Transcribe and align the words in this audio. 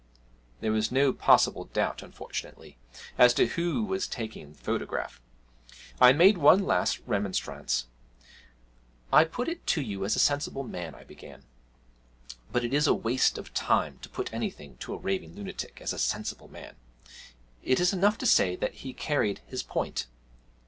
There 0.61 0.71
was 0.71 0.91
no 0.91 1.13
possible 1.13 1.65
doubt, 1.65 2.01
unfortunately, 2.01 2.79
as 3.19 3.35
to 3.35 3.45
who 3.45 3.83
was 3.83 4.07
taking 4.07 4.53
the 4.53 4.57
photograph. 4.57 5.21
I 5.99 6.11
made 6.11 6.39
one 6.39 6.65
last 6.65 6.99
remonstrance. 7.05 7.85
'I 9.13 9.25
put 9.25 9.47
it 9.47 9.63
to 9.67 9.81
you 9.83 10.03
as 10.03 10.15
a 10.15 10.17
sensible 10.17 10.63
man,' 10.63 10.95
I 10.95 11.03
began; 11.03 11.43
but 12.51 12.65
it 12.65 12.73
is 12.73 12.87
a 12.87 12.95
waste 12.95 13.37
of 13.37 13.53
time 13.53 13.99
to 13.99 14.09
put 14.09 14.33
anything 14.33 14.75
to 14.77 14.93
a 14.95 14.97
raving 14.97 15.35
lunatic 15.35 15.77
as 15.79 15.93
a 15.93 15.99
sensible 15.99 16.47
man. 16.47 16.77
It 17.61 17.79
is 17.79 17.93
enough 17.93 18.17
to 18.17 18.25
say 18.25 18.55
that 18.55 18.73
he 18.81 18.93
carried 18.93 19.41
his 19.45 19.61
point. 19.61 20.07